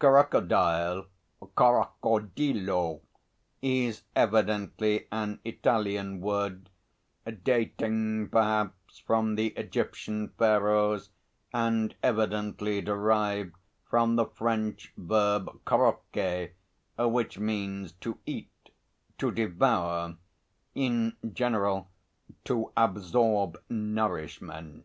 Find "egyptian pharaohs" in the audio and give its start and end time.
9.56-11.10